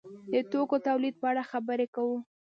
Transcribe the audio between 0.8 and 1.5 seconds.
تولید په اړه